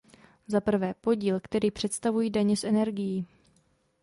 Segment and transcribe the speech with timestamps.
[0.47, 3.27] Za prvé, podíl, který představují daně z energií.